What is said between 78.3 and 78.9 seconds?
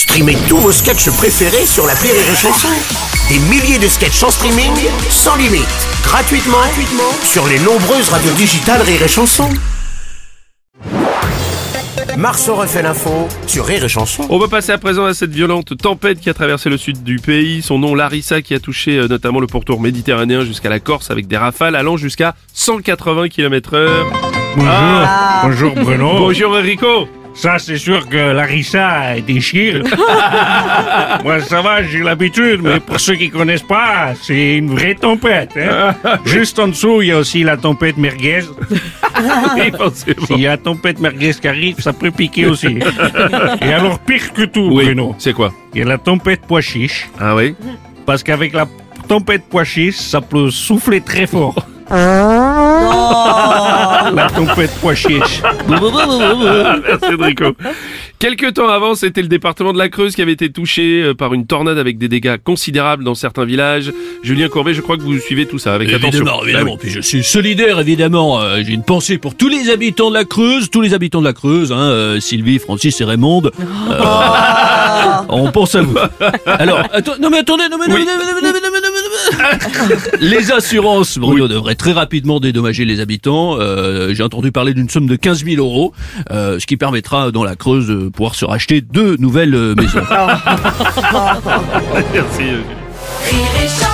mais, non, mais, non, mais, non,